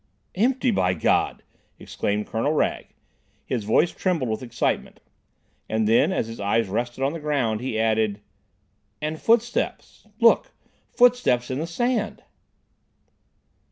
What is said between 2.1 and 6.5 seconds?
Colonel Wragge. His voice trembled with excitement. And then, as his